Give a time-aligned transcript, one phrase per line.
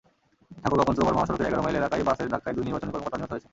[0.61, 3.49] ঠাকুরগাঁও-পঞ্চগড় মহাসড়কের এগার মাইল এলাকায় বাসের ধাক্কায় দুই নির্বাচনী কর্মকর্তা নিহত হয়েছেন।